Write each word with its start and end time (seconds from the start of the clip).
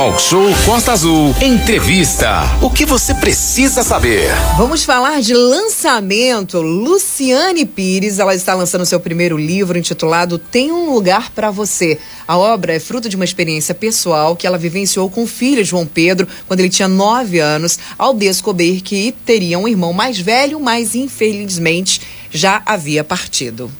Talk 0.00 0.18
Show 0.22 0.48
Costa 0.64 0.92
Azul. 0.92 1.34
Entrevista. 1.42 2.40
O 2.62 2.70
que 2.70 2.86
você 2.86 3.14
precisa 3.14 3.82
saber? 3.82 4.30
Vamos 4.56 4.82
falar 4.82 5.20
de 5.20 5.34
lançamento. 5.34 6.58
Luciane 6.62 7.66
Pires, 7.66 8.18
ela 8.18 8.34
está 8.34 8.54
lançando 8.54 8.86
seu 8.86 8.98
primeiro 8.98 9.36
livro 9.36 9.76
intitulado 9.76 10.38
Tem 10.38 10.72
um 10.72 10.90
lugar 10.90 11.30
para 11.32 11.50
você. 11.50 11.98
A 12.26 12.38
obra 12.38 12.72
é 12.72 12.80
fruto 12.80 13.10
de 13.10 13.16
uma 13.16 13.26
experiência 13.26 13.74
pessoal 13.74 14.34
que 14.34 14.46
ela 14.46 14.56
vivenciou 14.56 15.10
com 15.10 15.24
o 15.24 15.26
filho 15.26 15.62
João 15.62 15.84
Pedro 15.86 16.26
quando 16.48 16.60
ele 16.60 16.70
tinha 16.70 16.88
nove 16.88 17.38
anos, 17.38 17.78
ao 17.98 18.14
descobrir 18.14 18.80
que 18.80 19.14
teria 19.26 19.58
um 19.58 19.68
irmão 19.68 19.92
mais 19.92 20.18
velho, 20.18 20.58
mas 20.58 20.94
infelizmente 20.94 22.00
já 22.30 22.62
havia 22.64 23.04
partido. 23.04 23.70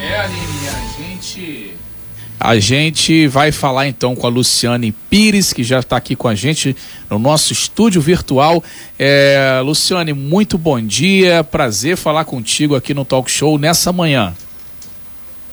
É, 0.00 0.18
Aline, 0.20 0.68
a 0.68 1.02
gente 1.02 1.63
a 2.44 2.58
gente 2.58 3.26
vai 3.26 3.50
falar 3.50 3.88
então 3.88 4.14
com 4.14 4.26
a 4.26 4.30
Luciane 4.30 4.92
Pires, 4.92 5.50
que 5.50 5.64
já 5.64 5.80
está 5.80 5.96
aqui 5.96 6.14
com 6.14 6.28
a 6.28 6.34
gente 6.34 6.76
no 7.08 7.18
nosso 7.18 7.54
estúdio 7.54 8.02
virtual. 8.02 8.62
É, 8.98 9.62
Luciane, 9.64 10.12
muito 10.12 10.58
bom 10.58 10.78
dia, 10.78 11.42
prazer 11.42 11.96
falar 11.96 12.26
contigo 12.26 12.76
aqui 12.76 12.92
no 12.92 13.02
Talk 13.02 13.30
Show 13.30 13.56
nessa 13.56 13.94
manhã. 13.94 14.34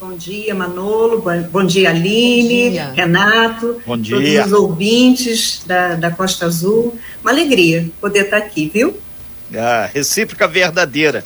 Bom 0.02 0.18
dia, 0.18 0.54
Manolo. 0.54 1.24
Bom 1.50 1.64
dia, 1.64 1.92
Aline, 1.92 2.66
bom 2.66 2.72
dia. 2.72 2.92
Renato, 2.94 3.82
bom 3.88 3.98
dia. 3.98 4.18
todos 4.18 4.48
os 4.48 4.52
ouvintes 4.52 5.62
da, 5.66 5.96
da 5.96 6.12
Costa 6.12 6.46
Azul. 6.46 7.00
Uma 7.22 7.32
alegria 7.32 7.90
poder 8.02 8.26
estar 8.26 8.36
aqui, 8.36 8.70
viu? 8.74 9.00
Ah, 9.56 9.90
recíproca 9.94 10.46
verdadeira. 10.46 11.24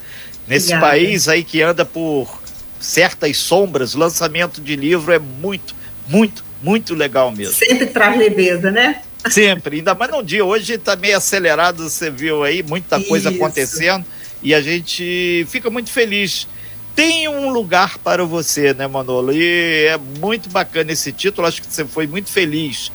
Nesse 0.48 0.68
Obrigada. 0.68 0.92
país 0.92 1.28
aí 1.28 1.44
que 1.44 1.64
anda 1.64 1.84
por 1.84 2.45
certas 2.86 3.38
sombras, 3.38 3.96
lançamento 3.96 4.62
de 4.62 4.76
livro 4.76 5.12
é 5.12 5.20
muito, 5.20 5.76
muito, 6.08 6.46
muito 6.62 6.94
legal 6.94 7.32
mesmo. 7.32 7.54
Sempre 7.54 7.88
traz 7.88 8.18
leveza, 8.18 8.72
né? 8.72 9.02
Sempre, 9.30 9.78
ainda 9.78 9.96
mais 9.96 10.12
num 10.12 10.24
dia. 10.24 10.46
Hoje 10.46 10.74
está 10.74 10.96
meio 10.96 11.18
acelerado, 11.18 11.90
você 11.90 12.12
viu 12.12 12.44
aí, 12.44 12.62
muita 12.62 13.04
coisa 13.04 13.30
Isso. 13.30 13.38
acontecendo 13.38 14.06
e 14.42 14.54
a 14.54 14.62
gente 14.62 15.46
fica 15.50 15.70
muito 15.70 15.90
feliz. 15.90 16.48
Tem 16.96 17.28
um 17.28 17.50
lugar 17.50 17.98
para 17.98 18.24
você, 18.24 18.74
né, 18.74 18.88
Manolo? 18.88 19.34
E 19.34 19.88
é 19.88 19.98
muito 20.20 20.50
bacana 20.50 20.92
esse 20.92 21.12
título, 21.12 21.48
acho 21.48 21.62
que 21.62 21.68
você 21.68 21.84
foi 21.84 22.06
muito 22.06 22.30
feliz 22.30 22.92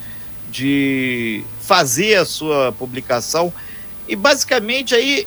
de 0.51 1.43
fazer 1.61 2.15
a 2.15 2.25
sua 2.25 2.73
publicação. 2.73 3.53
E 4.09 4.15
basicamente 4.15 4.95
aí 4.95 5.27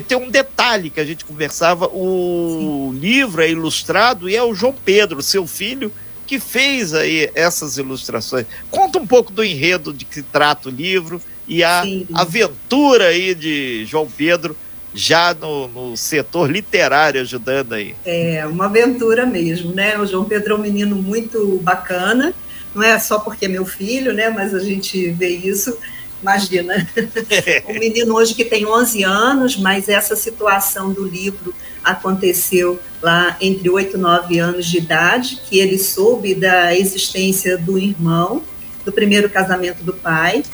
tem 0.00 0.16
um 0.16 0.30
detalhe 0.30 0.88
que 0.88 1.00
a 1.00 1.04
gente 1.04 1.24
conversava: 1.24 1.86
o 1.86 2.92
Sim. 2.92 2.98
livro 2.98 3.42
é 3.42 3.50
ilustrado 3.50 4.28
e 4.28 4.36
é 4.36 4.42
o 4.42 4.54
João 4.54 4.74
Pedro, 4.84 5.20
seu 5.20 5.46
filho, 5.46 5.92
que 6.26 6.38
fez 6.38 6.94
aí 6.94 7.30
essas 7.34 7.76
ilustrações. 7.76 8.46
Conta 8.70 8.98
um 8.98 9.06
pouco 9.06 9.32
do 9.32 9.44
enredo 9.44 9.92
de 9.92 10.04
que 10.04 10.22
trata 10.22 10.68
o 10.68 10.72
livro 10.72 11.20
e 11.46 11.62
a 11.62 11.82
Sim. 11.82 12.06
aventura 12.14 13.08
aí 13.08 13.34
de 13.34 13.84
João 13.84 14.06
Pedro 14.06 14.56
já 14.94 15.34
no, 15.34 15.68
no, 15.68 15.96
setor 15.96 16.50
literário 16.50 17.20
ajudando 17.20 17.72
aí. 17.74 17.94
É, 18.04 18.46
uma 18.46 18.66
aventura 18.66 19.26
mesmo, 19.26 19.74
né? 19.74 19.98
O 19.98 20.06
João 20.06 20.24
Pedro 20.24 20.54
é 20.54 20.56
um 20.56 20.60
menino 20.60 20.96
muito 20.96 21.58
bacana, 21.62 22.34
não 22.74 22.82
é 22.82 22.98
só 22.98 23.18
porque 23.18 23.46
é 23.46 23.48
meu 23.48 23.64
filho, 23.64 24.12
né? 24.12 24.28
Mas 24.30 24.54
a 24.54 24.60
gente 24.60 25.10
vê 25.10 25.28
isso 25.28 25.76
Imagina. 26.22 26.88
um 27.68 27.78
menino 27.78 28.14
hoje 28.14 28.34
que 28.34 28.44
tem 28.44 28.64
11 28.64 29.02
anos, 29.02 29.56
mas 29.56 29.88
essa 29.88 30.14
situação 30.14 30.92
do 30.92 31.04
livro 31.04 31.52
aconteceu 31.82 32.78
lá 33.02 33.36
entre 33.40 33.68
8 33.68 33.96
e 33.96 34.00
9 34.00 34.38
anos 34.38 34.66
de 34.66 34.78
idade, 34.78 35.40
que 35.48 35.58
ele 35.58 35.78
soube 35.78 36.34
da 36.34 36.74
existência 36.74 37.58
do 37.58 37.76
irmão, 37.76 38.42
do 38.84 38.92
primeiro 38.92 39.28
casamento 39.28 39.82
do 39.82 39.92
pai, 39.92 40.44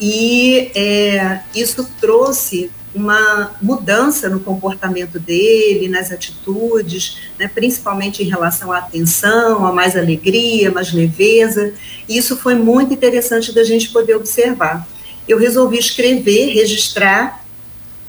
e 0.00 0.70
é, 0.74 1.40
isso 1.54 1.88
trouxe 2.00 2.70
uma 2.94 3.52
mudança 3.60 4.28
no 4.28 4.40
comportamento 4.40 5.18
dele, 5.18 5.88
nas 5.88 6.10
atitudes, 6.10 7.18
né, 7.38 7.48
principalmente 7.52 8.22
em 8.22 8.26
relação 8.26 8.72
à 8.72 8.78
atenção, 8.78 9.66
a 9.66 9.72
mais 9.72 9.96
alegria, 9.96 10.70
mais 10.70 10.92
leveza. 10.92 11.74
E 12.08 12.16
isso 12.16 12.36
foi 12.36 12.54
muito 12.54 12.94
interessante 12.94 13.52
da 13.52 13.62
gente 13.62 13.90
poder 13.90 14.14
observar 14.14 14.86
eu 15.28 15.38
resolvi 15.38 15.78
escrever, 15.78 16.54
registrar, 16.54 17.44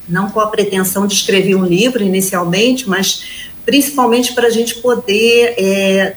não 0.07 0.30
com 0.31 0.40
a 0.40 0.47
pretensão 0.47 1.06
de 1.06 1.13
escrever 1.13 1.56
um 1.56 1.66
livro 1.66 2.02
inicialmente, 2.02 2.90
mas 2.90 3.50
principalmente 3.66 4.34
para 4.34 4.47
a 4.47 4.50
gente 4.50 4.75
poder 4.75 5.53
é, 5.58 6.16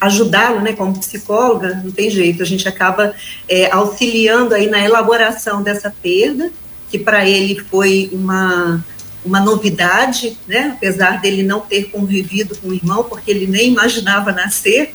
ajudá-lo, 0.00 0.60
né, 0.60 0.72
como 0.72 0.98
psicóloga, 0.98 1.80
não 1.82 1.90
tem 1.90 2.10
jeito, 2.10 2.42
a 2.42 2.46
gente 2.46 2.68
acaba 2.68 3.14
é, 3.48 3.70
auxiliando 3.70 4.54
aí 4.54 4.68
na 4.68 4.84
elaboração 4.84 5.62
dessa 5.62 5.94
perda, 6.02 6.50
que 6.90 6.98
para 6.98 7.28
ele 7.28 7.58
foi 7.70 8.10
uma, 8.12 8.84
uma 9.24 9.40
novidade, 9.40 10.36
né, 10.46 10.74
apesar 10.76 11.20
dele 11.20 11.42
não 11.42 11.60
ter 11.60 11.84
convivido 11.84 12.56
com 12.56 12.68
o 12.68 12.74
irmão, 12.74 13.04
porque 13.04 13.30
ele 13.30 13.46
nem 13.46 13.70
imaginava 13.70 14.32
nascer, 14.32 14.94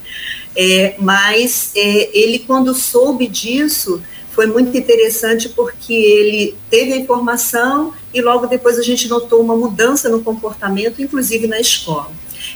é, 0.56 0.96
mas 1.00 1.72
é, 1.76 2.10
ele, 2.18 2.40
quando 2.40 2.74
soube 2.74 3.28
disso, 3.28 4.02
foi 4.38 4.46
muito 4.46 4.78
interessante 4.78 5.50
porque 5.50 5.92
ele 5.92 6.56
teve 6.70 6.94
a 6.94 6.98
informação 6.98 7.92
e 8.14 8.22
logo 8.22 8.46
depois 8.46 8.78
a 8.78 8.84
gente 8.84 9.08
notou 9.08 9.42
uma 9.42 9.56
mudança 9.56 10.10
no 10.10 10.22
comportamento, 10.22 11.02
inclusive 11.02 11.48
na 11.48 11.60
escola. 11.60 12.12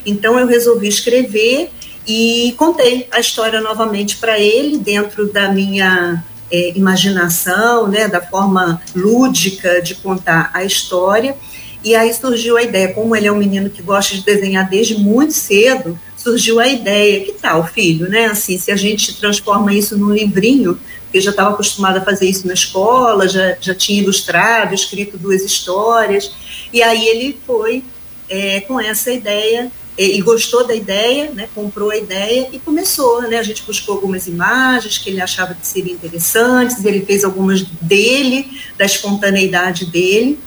Então 0.05 0.37
eu 0.37 0.45
resolvi 0.45 0.87
escrever 0.87 1.71
e 2.07 2.53
contei 2.55 3.07
a 3.09 3.19
história 3.19 3.59
novamente 3.59 4.17
para 4.17 4.39
ele 4.39 4.77
dentro 4.77 5.33
da 5.33 5.51
minha 5.51 6.23
é, 6.51 6.77
imaginação, 6.77 7.87
né, 7.87 8.07
da 8.07 8.21
forma 8.21 8.79
lúdica 8.95 9.81
de 9.81 9.95
contar 9.95 10.51
a 10.53 10.63
história. 10.63 11.35
E 11.83 11.95
aí 11.95 12.13
surgiu 12.13 12.57
a 12.57 12.61
ideia, 12.61 12.93
como 12.93 13.15
ele 13.15 13.25
é 13.25 13.31
um 13.31 13.37
menino 13.37 13.71
que 13.71 13.81
gosta 13.81 14.13
de 14.13 14.23
desenhar 14.23 14.69
desde 14.69 14.99
muito 14.99 15.33
cedo, 15.33 15.99
surgiu 16.21 16.59
a 16.59 16.67
ideia, 16.67 17.25
que 17.25 17.33
tal, 17.33 17.65
filho, 17.67 18.07
né? 18.07 18.25
Assim, 18.25 18.57
se 18.57 18.71
a 18.71 18.75
gente 18.75 19.15
transforma 19.15 19.73
isso 19.73 19.97
num 19.97 20.13
livrinho, 20.13 20.79
porque 21.03 21.19
já 21.19 21.31
estava 21.31 21.49
acostumada 21.49 21.99
a 21.99 22.05
fazer 22.05 22.29
isso 22.29 22.47
na 22.47 22.53
escola, 22.53 23.27
já, 23.27 23.57
já 23.59 23.75
tinha 23.75 24.01
ilustrado, 24.01 24.73
escrito 24.73 25.17
duas 25.17 25.43
histórias, 25.43 26.31
e 26.71 26.81
aí 26.81 27.07
ele 27.07 27.37
foi 27.45 27.83
é, 28.29 28.61
com 28.61 28.79
essa 28.79 29.11
ideia 29.11 29.69
e, 29.97 30.17
e 30.17 30.21
gostou 30.21 30.65
da 30.65 30.73
ideia, 30.73 31.31
né, 31.31 31.49
comprou 31.53 31.91
a 31.91 31.97
ideia 31.97 32.47
e 32.53 32.59
começou, 32.59 33.23
né, 33.23 33.37
a 33.37 33.43
gente 33.43 33.63
buscou 33.63 33.95
algumas 33.95 34.25
imagens 34.25 34.97
que 34.97 35.09
ele 35.09 35.21
achava 35.21 35.53
que 35.53 35.67
seriam 35.67 35.95
interessantes, 35.95 36.83
ele 36.85 37.05
fez 37.05 37.25
algumas 37.25 37.61
dele, 37.61 38.49
da 38.77 38.85
espontaneidade 38.85 39.85
dele, 39.87 40.39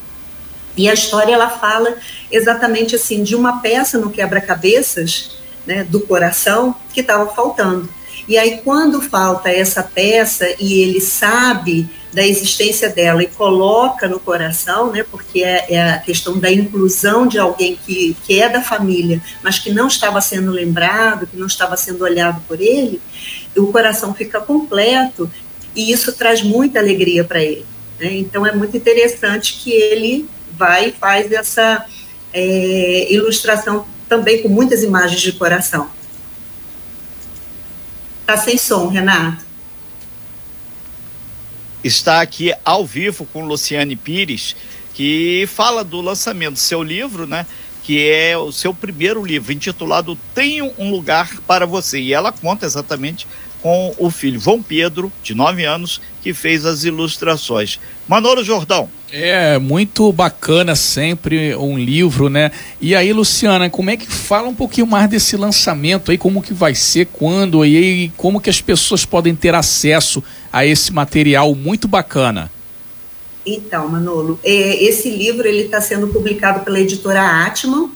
e 0.77 0.89
a 0.89 0.95
história 0.95 1.35
ela 1.35 1.51
fala 1.51 1.97
exatamente 2.33 2.97
assim 2.97 3.23
de 3.23 3.37
uma 3.37 3.61
peça 3.61 3.99
no 3.99 4.11
quebra-cabeças, 4.11 5.44
né, 5.66 5.84
do 5.84 6.00
coração 6.00 6.75
que 6.92 7.00
estava 7.00 7.26
faltando. 7.34 7.88
E 8.26 8.38
aí, 8.38 8.60
quando 8.64 9.02
falta 9.02 9.50
essa 9.50 9.82
peça 9.82 10.47
e 10.58 10.80
ele 10.80 11.00
sabe 11.00 11.88
da 12.12 12.25
existência 12.25 12.88
dela 12.88 13.22
e 13.22 13.26
coloca 13.26 14.08
no 14.08 14.20
coração, 14.20 14.92
né, 14.92 15.04
porque 15.10 15.42
é, 15.42 15.75
é, 15.75 15.91
a 15.91 15.98
questão 15.98 16.38
da 16.38 16.50
inclusão 16.50 17.26
de 17.26 17.38
alguém 17.38 17.76
que, 17.84 18.16
que 18.25 18.41
é 18.41 18.48
da 18.48 18.62
família, 18.62 19.20
mas 19.42 19.58
que 19.58 19.72
não 19.72 19.88
estava 19.88 20.20
sendo 20.20 20.50
lembrado, 20.50 21.26
que 21.26 21.36
não 21.36 21.47
estava 21.47 21.76
sendo 21.76 22.02
olhado 22.04 22.41
por 22.46 22.60
ele, 22.60 23.00
o 23.56 23.66
coração 23.66 24.14
fica 24.14 24.41
completo 24.41 25.31
e 25.75 25.91
isso 25.92 26.12
traz 26.12 26.41
muita 26.41 26.78
alegria 26.78 27.25
para 27.25 27.42
ele. 27.42 27.66
Né? 27.98 28.14
Então, 28.14 28.46
é 28.46 28.54
muito 28.54 28.76
interessante 28.76 29.58
que 29.62 29.72
ele 29.72 30.28
vai 30.52 30.88
e 30.88 30.92
faz 30.92 31.31
essa 31.32 31.84
é, 32.32 33.12
ilustração 33.12 33.86
também 34.09 34.42
com 34.42 34.48
muitas 34.48 34.82
imagens 34.82 35.20
de 35.20 35.32
coração. 35.32 35.91
Está 38.20 38.37
sem 38.37 38.56
som, 38.56 38.88
Renato. 38.88 39.44
Está 41.82 42.23
aqui 42.23 42.55
ao 42.64 42.87
vivo 42.87 43.26
com 43.26 43.44
Luciane 43.44 43.94
Pires, 43.94 44.56
que 44.94 45.46
fala 45.52 45.84
do 45.84 46.00
lançamento 46.00 46.55
do 46.55 46.58
seu 46.58 46.82
livro, 46.82 47.26
né? 47.26 47.46
Que 47.82 48.08
é 48.08 48.38
o 48.38 48.50
seu 48.50 48.73
primeiro 48.73 49.23
livro, 49.23 49.52
intitulado 49.52 50.19
Tenho 50.34 50.73
um 50.79 50.90
Lugar 50.90 51.38
para 51.46 51.67
Você. 51.67 52.00
E 52.00 52.14
ela 52.14 52.32
conta 52.32 52.64
exatamente 52.64 53.26
com 53.64 53.94
o 53.96 54.11
filho 54.11 54.38
João 54.38 54.62
Pedro, 54.62 55.11
de 55.22 55.34
9 55.34 55.64
anos, 55.64 55.99
que 56.22 56.34
fez 56.34 56.66
as 56.66 56.84
ilustrações. 56.84 57.81
Manolo 58.06 58.44
Jordão. 58.44 58.90
É, 59.11 59.58
muito 59.58 60.12
bacana 60.12 60.76
sempre 60.76 61.56
um 61.56 61.78
livro, 61.78 62.28
né? 62.28 62.52
E 62.78 62.94
aí, 62.94 63.11
Luciana, 63.11 63.70
como 63.70 63.88
é 63.88 63.96
que 63.96 64.06
fala 64.06 64.49
um 64.49 64.55
pouquinho 64.55 64.87
mais 64.87 65.08
desse 65.08 65.34
lançamento 65.34 66.11
aí, 66.11 66.19
como 66.19 66.43
que 66.43 66.52
vai 66.52 66.75
ser, 66.75 67.06
quando 67.06 67.64
e 67.64 68.12
como 68.19 68.38
que 68.38 68.50
as 68.50 68.61
pessoas 68.61 69.06
podem 69.06 69.34
ter 69.34 69.55
acesso 69.55 70.22
a 70.52 70.67
esse 70.67 70.93
material 70.93 71.55
muito 71.55 71.88
bacana? 71.88 72.52
Então, 73.46 73.88
Manolo, 73.88 74.38
é, 74.44 74.84
esse 74.84 75.08
livro 75.08 75.49
ele 75.49 75.62
está 75.62 75.81
sendo 75.81 76.08
publicado 76.08 76.67
pela 76.67 76.78
editora 76.78 77.46
Atman 77.46 77.88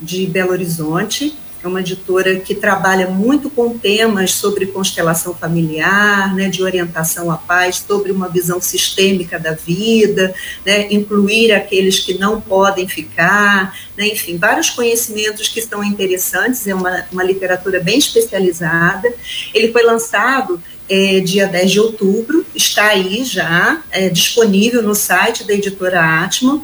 de 0.00 0.24
Belo 0.26 0.52
Horizonte 0.52 1.34
é 1.62 1.68
uma 1.68 1.80
editora 1.80 2.36
que 2.36 2.54
trabalha 2.54 3.08
muito 3.08 3.50
com 3.50 3.78
temas 3.78 4.32
sobre 4.32 4.66
constelação 4.66 5.34
familiar, 5.34 6.34
né, 6.34 6.48
de 6.48 6.62
orientação 6.62 7.30
à 7.30 7.36
paz, 7.36 7.84
sobre 7.86 8.10
uma 8.12 8.28
visão 8.28 8.60
sistêmica 8.60 9.38
da 9.38 9.52
vida, 9.52 10.34
né, 10.64 10.86
incluir 10.90 11.52
aqueles 11.52 12.00
que 12.00 12.14
não 12.18 12.40
podem 12.40 12.88
ficar, 12.88 13.76
né, 13.96 14.08
enfim, 14.08 14.38
vários 14.38 14.70
conhecimentos 14.70 15.48
que 15.48 15.60
estão 15.60 15.84
interessantes, 15.84 16.66
é 16.66 16.74
uma, 16.74 17.04
uma 17.12 17.22
literatura 17.22 17.80
bem 17.80 17.98
especializada. 17.98 19.12
Ele 19.52 19.70
foi 19.70 19.82
lançado 19.82 20.60
é, 20.88 21.20
dia 21.20 21.46
10 21.46 21.70
de 21.70 21.80
outubro, 21.80 22.44
está 22.54 22.88
aí 22.88 23.24
já, 23.24 23.80
é, 23.92 24.08
disponível 24.08 24.82
no 24.82 24.94
site 24.94 25.44
da 25.44 25.54
editora 25.54 26.24
Atman, 26.24 26.62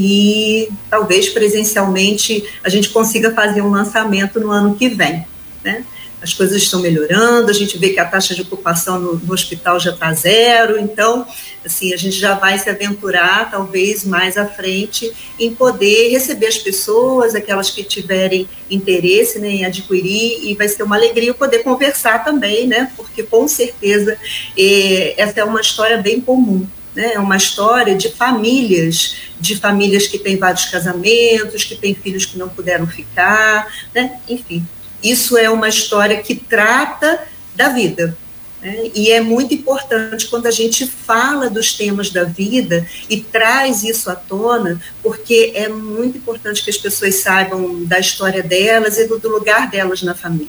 e 0.00 0.68
talvez 0.88 1.28
presencialmente 1.28 2.44
a 2.62 2.68
gente 2.68 2.88
consiga 2.90 3.34
fazer 3.34 3.62
um 3.62 3.70
lançamento 3.70 4.38
no 4.38 4.52
ano 4.52 4.76
que 4.76 4.88
vem. 4.88 5.26
Né? 5.64 5.84
As 6.22 6.32
coisas 6.32 6.62
estão 6.62 6.80
melhorando, 6.80 7.50
a 7.50 7.52
gente 7.52 7.76
vê 7.76 7.90
que 7.90 7.98
a 7.98 8.04
taxa 8.04 8.32
de 8.32 8.42
ocupação 8.42 9.00
no, 9.00 9.14
no 9.16 9.34
hospital 9.34 9.80
já 9.80 9.90
está 9.90 10.12
zero, 10.12 10.78
então, 10.78 11.26
assim, 11.66 11.92
a 11.92 11.96
gente 11.96 12.16
já 12.16 12.34
vai 12.34 12.56
se 12.60 12.70
aventurar, 12.70 13.50
talvez 13.50 14.04
mais 14.04 14.36
à 14.36 14.46
frente, 14.46 15.12
em 15.38 15.52
poder 15.52 16.10
receber 16.10 16.46
as 16.46 16.58
pessoas, 16.58 17.34
aquelas 17.34 17.70
que 17.70 17.82
tiverem 17.82 18.48
interesse 18.70 19.40
né, 19.40 19.48
em 19.48 19.64
adquirir, 19.64 20.48
e 20.48 20.54
vai 20.54 20.68
ser 20.68 20.84
uma 20.84 20.94
alegria 20.94 21.34
poder 21.34 21.64
conversar 21.64 22.24
também, 22.24 22.68
né? 22.68 22.92
Porque 22.96 23.24
com 23.24 23.48
certeza 23.48 24.16
eh, 24.56 25.14
essa 25.16 25.40
é 25.40 25.44
uma 25.44 25.60
história 25.60 25.98
bem 25.98 26.20
comum 26.20 26.66
né? 26.98 27.12
É 27.14 27.18
uma 27.20 27.36
história 27.36 27.94
de 27.94 28.08
famílias, 28.08 29.18
de 29.38 29.54
famílias 29.54 30.08
que 30.08 30.18
têm 30.18 30.36
vários 30.36 30.64
casamentos, 30.64 31.62
que 31.62 31.76
têm 31.76 31.94
filhos 31.94 32.26
que 32.26 32.36
não 32.36 32.48
puderam 32.48 32.88
ficar, 32.88 33.72
né? 33.94 34.18
enfim. 34.28 34.66
Isso 35.00 35.38
é 35.38 35.48
uma 35.48 35.68
história 35.68 36.20
que 36.20 36.34
trata 36.34 37.24
da 37.54 37.68
vida. 37.68 38.18
Né? 38.60 38.90
E 38.92 39.12
é 39.12 39.20
muito 39.20 39.54
importante 39.54 40.26
quando 40.26 40.46
a 40.46 40.50
gente 40.50 40.88
fala 40.88 41.48
dos 41.48 41.72
temas 41.72 42.10
da 42.10 42.24
vida 42.24 42.84
e 43.08 43.20
traz 43.20 43.84
isso 43.84 44.10
à 44.10 44.16
tona, 44.16 44.82
porque 45.00 45.52
é 45.54 45.68
muito 45.68 46.18
importante 46.18 46.64
que 46.64 46.70
as 46.70 46.76
pessoas 46.76 47.14
saibam 47.14 47.84
da 47.84 48.00
história 48.00 48.42
delas 48.42 48.98
e 48.98 49.06
do, 49.06 49.28
lugar 49.28 49.70
delas 49.70 50.02
na 50.02 50.16
família. 50.16 50.48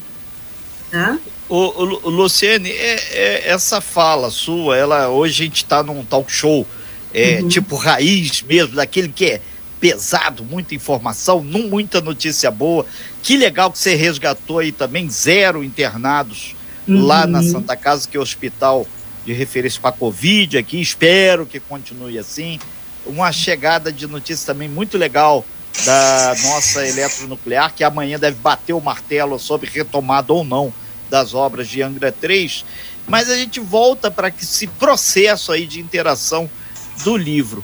Tá? 0.89 1.19
O, 1.49 1.55
o, 1.55 2.07
o 2.07 2.09
Luciene, 2.09 2.69
é, 2.69 2.99
é, 3.11 3.49
essa 3.49 3.81
fala 3.81 4.29
sua, 4.29 4.77
ela 4.77 5.09
hoje 5.09 5.41
a 5.41 5.45
gente 5.45 5.63
está 5.63 5.81
num 5.81 6.05
talk 6.05 6.31
show, 6.31 6.65
é, 7.11 7.39
uhum. 7.41 7.47
tipo 7.47 7.75
raiz 7.75 8.43
mesmo, 8.43 8.75
daquele 8.75 9.09
que 9.09 9.25
é 9.25 9.41
pesado, 9.79 10.43
muita 10.43 10.75
informação, 10.75 11.43
não 11.43 11.63
muita 11.63 12.01
notícia 12.01 12.51
boa. 12.51 12.85
Que 13.23 13.35
legal 13.35 13.71
que 13.71 13.79
você 13.79 13.95
resgatou 13.95 14.59
aí 14.59 14.71
também 14.71 15.09
zero 15.09 15.63
internados 15.63 16.55
uhum. 16.87 17.05
lá 17.05 17.25
na 17.25 17.39
uhum. 17.39 17.51
Santa 17.51 17.75
Casa, 17.75 18.07
que 18.07 18.15
é 18.15 18.19
o 18.19 18.23
hospital 18.23 18.85
de 19.25 19.33
referência 19.33 19.81
para 19.81 19.91
Covid 19.91 20.57
aqui. 20.57 20.79
Espero 20.79 21.45
que 21.45 21.59
continue 21.59 22.19
assim. 22.19 22.59
Uma 23.05 23.31
chegada 23.31 23.91
de 23.91 24.05
notícia 24.05 24.53
também 24.53 24.69
muito 24.69 24.97
legal 24.97 25.43
da 25.85 26.35
nossa 26.43 26.85
eletronuclear, 26.85 27.73
que 27.73 27.83
amanhã 27.83 28.19
deve 28.19 28.37
bater 28.37 28.73
o 28.73 28.81
martelo 28.81 29.39
sobre 29.39 29.69
retomada 29.69 30.31
ou 30.33 30.43
não 30.43 30.71
das 31.09 31.33
obras 31.33 31.67
de 31.67 31.81
Angra 31.81 32.11
3, 32.11 32.63
mas 33.07 33.29
a 33.29 33.35
gente 33.35 33.59
volta 33.59 34.11
para 34.11 34.29
esse 34.29 34.67
processo 34.67 35.51
aí 35.51 35.65
de 35.65 35.79
interação 35.79 36.49
do 37.03 37.17
livro. 37.17 37.63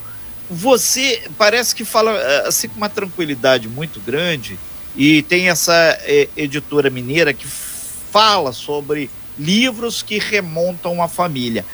Você 0.50 1.24
parece 1.38 1.76
que 1.76 1.86
fala 1.86 2.12
eh, 2.12 2.48
assim 2.48 2.68
com 2.68 2.78
uma 2.78 2.90
tranquilidade 2.90 3.68
muito 3.68 4.00
grande 4.00 4.60
e 4.96 5.22
tem 5.24 5.50
essa 5.50 5.74
é, 6.02 6.28
editora 6.36 6.90
mineira 6.90 7.34
que 7.34 7.46
fala 7.46 8.54
sobre 8.54 9.10
livros 9.38 10.02
que 10.02 10.18
remontam 10.20 11.02
a 11.02 11.08
família. 11.08 11.66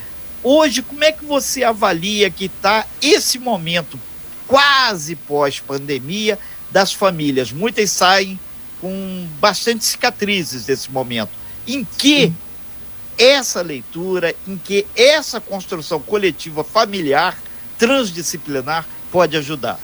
Hoje, 0.44 0.82
como 0.82 1.04
é 1.04 1.12
que 1.12 1.24
você 1.24 1.64
avalia 1.64 2.30
que 2.32 2.46
está 2.46 2.86
esse 3.02 3.38
momento 3.38 4.00
quase 4.48 5.16
pós-pandemia 5.16 6.40
das 6.72 6.92
famílias? 6.92 7.52
Muitas 7.52 7.92
saem 7.92 8.40
com 8.80 9.28
bastante 9.40 9.86
cicatrizes 9.86 10.66
desse 10.66 10.90
momento 10.90 11.41
em 11.68 11.86
que 11.98 12.34
essa 13.18 13.62
leitura, 13.62 14.34
em 14.48 14.58
que 14.58 14.86
essa 14.96 15.40
construção 15.40 16.00
coletiva 16.00 16.64
familiar, 16.64 17.38
transdisciplinar, 17.78 18.88
pode 19.12 19.38
ajudar. 19.38 19.80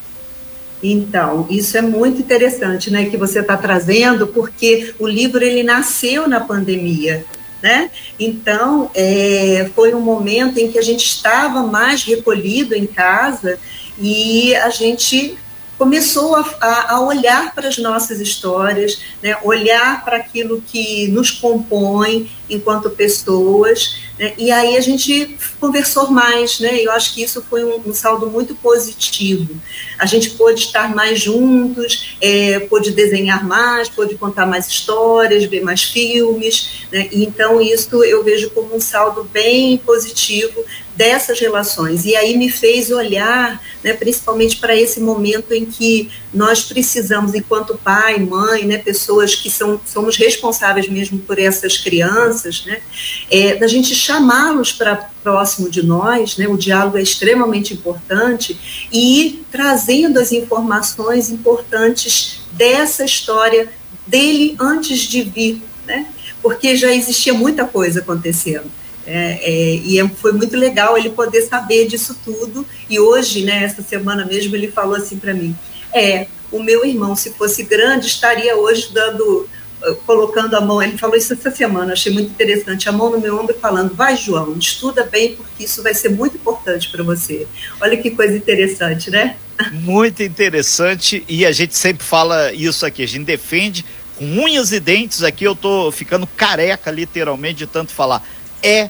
Então, 0.82 1.48
isso 1.50 1.78
é 1.78 1.82
muito 1.82 2.22
interessante, 2.22 2.92
né, 2.92 3.06
que 3.06 3.18
você 3.18 3.40
está 3.40 3.58
trazendo, 3.58 4.28
porque 4.28 4.94
o 5.00 5.08
livro 5.08 5.44
ele 5.44 5.64
nasceu 5.64 6.28
na 6.28 6.40
pandemia, 6.40 7.26
né? 7.62 7.90
Então, 8.20 8.92
é, 8.94 9.70
foi 9.76 9.96
um 9.96 10.02
momento 10.02 10.60
em 10.60 10.72
que 10.72 10.78
a 10.78 10.84
gente 10.84 11.06
estava 11.06 11.64
mais 11.64 12.04
recolhido 12.04 12.76
em 12.76 12.86
casa 12.86 13.60
e 14.00 14.56
a 14.56 14.70
gente 14.70 15.38
começou 15.78 16.36
a, 16.36 16.94
a, 16.94 17.02
olhar 17.02 17.54
para 17.54 17.68
as 17.68 17.78
nossas 17.78 18.20
histórias, 18.20 19.00
né, 19.22 19.38
olhar 19.44 20.04
para 20.04 20.18
aquilo 20.18 20.62
que 20.66 21.08
nos 21.10 21.30
compõe 21.30 22.30
enquanto 22.50 22.90
pessoas, 22.90 24.00
né, 24.18 24.34
e 24.38 24.52
aí 24.52 24.76
a 24.76 24.82
gente 24.82 25.38
conversou 25.60 26.10
mais, 26.10 26.60
né, 26.60 26.80
eu 26.82 26.92
acho 26.92 27.14
que 27.14 27.22
isso 27.22 27.44
foi 27.48 27.64
um, 27.64 27.82
um 27.86 27.94
saldo 27.94 28.28
muito 28.28 28.56
positivo. 28.56 29.56
A 30.00 30.06
gente 30.06 30.32
pôde 30.32 30.62
estar 30.62 30.96
mais 30.96 31.20
juntos, 31.20 32.16
é, 32.20 32.60
pôde 32.62 32.92
desenhar 32.92 33.46
mais, 33.46 33.88
pôde 33.88 34.16
contar 34.16 34.48
mais 34.48 34.68
histórias, 34.68 35.46
ver 35.46 35.62
mais 35.62 35.84
filmes, 35.84 36.88
né, 36.92 37.08
e 37.12 37.24
então 37.24 37.62
isso 37.62 38.04
eu 38.04 38.24
vejo 38.24 38.50
como 38.50 38.76
um 38.76 38.80
saldo 38.80 39.24
bem 39.26 39.78
positivo 39.78 40.66
dessas 40.98 41.40
relações. 41.40 42.06
E 42.06 42.16
aí 42.16 42.36
me 42.36 42.50
fez 42.50 42.90
olhar, 42.90 43.62
né, 43.84 43.94
principalmente 43.94 44.58
para 44.58 44.76
esse 44.76 45.00
momento 45.00 45.54
em 45.54 45.64
que 45.64 46.10
nós 46.34 46.64
precisamos, 46.64 47.36
enquanto 47.36 47.78
pai, 47.78 48.18
mãe, 48.18 48.66
né, 48.66 48.80
pessoas 48.80 49.36
que 49.36 49.50
são, 49.50 49.80
somos 49.86 50.18
responsáveis 50.18 50.90
mesmo 50.90 51.20
por 51.20 51.38
essas 51.38 51.78
crianças, 51.78 52.66
né, 52.66 52.82
é, 53.30 53.56
da 53.56 53.68
gente 53.68 53.94
chamá-los 53.94 54.72
para 54.72 55.10
próximo 55.24 55.70
de 55.70 55.86
nós, 55.86 56.36
né, 56.38 56.48
o 56.48 56.58
diálogo 56.58 56.98
é 56.98 57.02
extremamente 57.02 57.76
importante, 57.76 58.58
e 58.92 59.44
trazendo 59.52 60.20
as 60.20 60.32
informações 60.32 61.30
importantes 61.30 62.42
dessa 62.54 63.06
história 63.06 63.70
dele 64.08 64.56
antes 64.60 65.02
de 65.02 65.22
vir, 65.22 65.62
né, 65.86 66.08
porque 66.42 66.76
já 66.76 66.92
existia 66.92 67.34
muita 67.34 67.66
coisa 67.66 68.00
acontecendo. 68.00 68.72
É, 69.10 69.40
é, 69.42 69.76
e 69.86 70.00
é, 70.00 70.08
foi 70.10 70.34
muito 70.34 70.58
legal 70.58 70.98
ele 70.98 71.10
poder 71.10 71.42
saber 71.44 71.88
disso 71.88 72.16
tudo. 72.26 72.66
E 72.90 73.00
hoje, 73.00 73.44
né, 73.44 73.64
essa 73.64 73.82
semana 73.82 74.26
mesmo, 74.26 74.54
ele 74.54 74.68
falou 74.68 74.96
assim 74.96 75.18
para 75.18 75.34
mim: 75.34 75.56
é, 75.94 76.28
o 76.52 76.62
meu 76.62 76.86
irmão, 76.86 77.16
se 77.16 77.32
fosse 77.32 77.64
grande, 77.64 78.08
estaria 78.08 78.56
hoje 78.58 78.90
dando, 78.92 79.48
eh, 79.82 79.96
colocando 80.06 80.56
a 80.56 80.62
mão. 80.62 80.82
Ele 80.82 80.98
falou 80.98 81.16
isso 81.16 81.34
essa 81.34 81.52
semana, 81.52 81.94
achei 81.94 82.12
muito 82.12 82.32
interessante. 82.32 82.90
A 82.90 82.92
mão 82.92 83.10
no 83.10 83.20
meu 83.20 83.40
ombro, 83.40 83.56
falando: 83.60 83.94
vai, 83.94 84.16
João, 84.18 84.58
estuda 84.58 85.04
bem, 85.06 85.36
porque 85.36 85.64
isso 85.64 85.82
vai 85.82 85.94
ser 85.94 86.10
muito 86.10 86.36
importante 86.36 86.90
para 86.90 87.04
você. 87.04 87.48
Olha 87.80 87.98
que 87.98 88.12
coisa 88.12 88.36
interessante, 88.36 89.10
né? 89.10 89.38
Muito 89.72 90.22
interessante. 90.22 91.24
E 91.28 91.46
a 91.46 91.52
gente 91.52 91.76
sempre 91.78 92.06
fala 92.06 92.52
isso 92.54 92.86
aqui, 92.86 93.04
a 93.04 93.08
gente 93.08 93.26
defende 93.26 93.86
com 94.18 94.26
unhas 94.26 94.72
e 94.72 94.80
dentes. 94.80 95.24
Aqui 95.24 95.46
eu 95.46 95.56
tô 95.56 95.92
ficando 95.92 96.28
careca, 96.28 96.92
literalmente, 96.92 97.60
de 97.60 97.68
tanto 97.68 97.92
falar. 97.92 98.22
É 98.62 98.90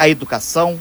a 0.00 0.08
educação 0.08 0.80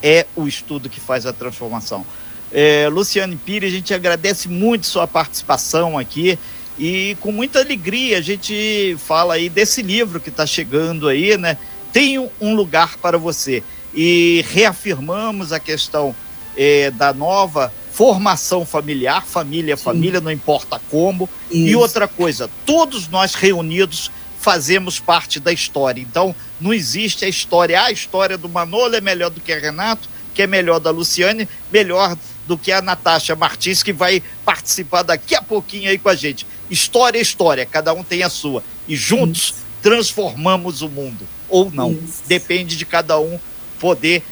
é 0.00 0.26
o 0.36 0.46
estudo 0.46 0.88
que 0.88 1.00
faz 1.00 1.26
a 1.26 1.32
transformação. 1.32 2.06
É, 2.52 2.88
Luciane 2.88 3.34
Pires, 3.34 3.72
a 3.72 3.76
gente 3.76 3.92
agradece 3.92 4.48
muito 4.48 4.86
sua 4.86 5.08
participação 5.08 5.98
aqui 5.98 6.38
e 6.78 7.16
com 7.20 7.32
muita 7.32 7.58
alegria 7.58 8.18
a 8.18 8.20
gente 8.20 8.96
fala 9.04 9.34
aí 9.34 9.48
desse 9.48 9.82
livro 9.82 10.20
que 10.20 10.28
está 10.28 10.46
chegando 10.46 11.08
aí, 11.08 11.36
né? 11.36 11.58
Tenho 11.92 12.30
um 12.40 12.54
lugar 12.54 12.96
para 12.98 13.18
você. 13.18 13.60
E 13.92 14.44
reafirmamos 14.48 15.52
a 15.52 15.58
questão 15.58 16.14
é, 16.56 16.92
da 16.92 17.12
nova 17.12 17.72
formação 17.90 18.64
familiar, 18.64 19.26
família, 19.26 19.76
Sim. 19.76 19.82
família, 19.82 20.20
não 20.20 20.30
importa 20.30 20.80
como. 20.88 21.28
Isso. 21.50 21.66
E 21.66 21.74
outra 21.74 22.06
coisa, 22.06 22.48
todos 22.64 23.08
nós 23.08 23.34
reunidos 23.34 24.12
fazemos 24.40 24.98
parte 24.98 25.38
da 25.38 25.52
história. 25.52 26.00
Então, 26.00 26.34
não 26.58 26.72
existe 26.72 27.24
a 27.24 27.28
história. 27.28 27.82
A 27.82 27.92
história 27.92 28.38
do 28.38 28.48
Manolo 28.48 28.96
é 28.96 29.00
melhor 29.00 29.30
do 29.30 29.40
que 29.40 29.52
a 29.52 29.58
Renato, 29.58 30.08
que 30.34 30.42
é 30.42 30.46
melhor 30.46 30.80
da 30.80 30.90
Luciane, 30.90 31.46
melhor 31.70 32.16
do 32.48 32.56
que 32.56 32.72
a 32.72 32.80
Natasha 32.80 33.36
Martins, 33.36 33.82
que 33.82 33.92
vai 33.92 34.22
participar 34.44 35.02
daqui 35.02 35.34
a 35.34 35.42
pouquinho 35.42 35.90
aí 35.90 35.98
com 35.98 36.08
a 36.08 36.14
gente. 36.14 36.46
História 36.70 37.18
é 37.18 37.22
história, 37.22 37.66
cada 37.66 37.92
um 37.92 38.02
tem 38.02 38.22
a 38.22 38.30
sua. 38.30 38.64
E 38.88 38.96
juntos 38.96 39.42
Isso. 39.42 39.54
transformamos 39.82 40.80
o 40.80 40.88
mundo. 40.88 41.28
Ou 41.48 41.70
não. 41.70 41.92
Isso. 41.92 42.22
Depende 42.26 42.76
de 42.76 42.86
cada 42.86 43.20
um 43.20 43.38
poder, 43.78 44.22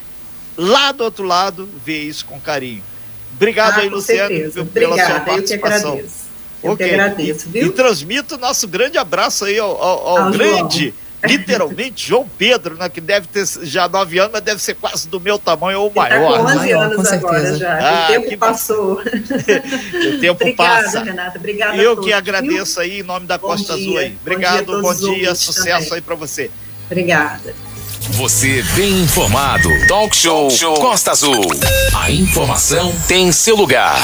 lá 0.57 0.91
do 0.91 1.05
outro 1.05 1.25
lado, 1.25 1.69
ver 1.85 2.03
isso 2.03 2.25
com 2.25 2.41
carinho. 2.41 2.83
Obrigado 3.35 3.79
ah, 3.79 3.83
aí, 3.83 3.88
Luciane, 3.88 4.50
pela 4.50 4.95
Obrigada, 4.95 5.07
sua 5.07 5.21
participação. 5.21 5.99
Eu 5.99 6.09
okay. 6.62 6.88
que 6.88 6.95
agradeço, 6.95 7.49
viu? 7.49 7.67
E 7.67 7.71
transmito 7.71 8.35
o 8.35 8.38
nosso 8.38 8.67
grande 8.67 8.99
abraço 8.99 9.45
aí 9.45 9.59
ao, 9.59 9.71
ao, 9.83 10.19
ao 10.19 10.31
grande, 10.31 10.95
João. 11.23 11.31
literalmente, 11.33 12.09
João 12.09 12.29
Pedro, 12.38 12.77
né, 12.77 12.88
que 12.88 13.00
deve 13.00 13.27
ter 13.29 13.47
já 13.62 13.88
nove 13.88 14.19
anos, 14.19 14.33
mas 14.33 14.43
deve 14.43 14.62
ser 14.62 14.75
quase 14.75 15.09
do 15.09 15.21
meu 15.21 15.38
tamanho 15.38 15.81
ou 15.81 15.93
maior. 15.95 16.38
Tá 16.38 16.53
com 16.53 16.59
11 16.59 16.73
anos 16.73 17.12
agora 17.12 17.57
já. 17.57 17.79
Ah, 17.79 18.05
o 18.05 18.12
tempo 18.12 18.29
que 18.29 18.37
passou. 18.37 19.00
o 19.03 20.21
tempo 20.21 20.43
Obrigada, 20.43 20.85
passa. 20.85 21.03
Renata. 21.03 21.38
Obrigada 21.38 21.77
Eu 21.77 21.97
que 21.97 22.12
agradeço 22.12 22.81
viu? 22.81 22.83
aí 22.83 23.00
em 23.00 23.03
nome 23.03 23.27
da 23.27 23.38
bom 23.38 23.49
Costa 23.49 23.75
dia. 23.75 23.85
Azul 23.85 23.99
aí. 23.99 24.17
Obrigado, 24.21 24.81
bom 24.81 24.95
dia, 24.95 25.09
bom 25.09 25.15
dia 25.15 25.35
sucesso 25.35 25.85
também. 25.85 25.95
aí 25.95 26.00
para 26.00 26.15
você. 26.15 26.50
Obrigada. 26.87 27.55
Você 28.11 28.62
bem 28.75 29.03
informado. 29.03 29.69
Talk 29.87 30.17
Show, 30.17 30.49
Talk 30.49 30.55
Show 30.55 30.75
Costa 30.75 31.11
Azul. 31.11 31.45
A 31.95 32.11
informação 32.11 32.95
tem 33.07 33.31
seu 33.33 33.55
lugar. 33.55 33.99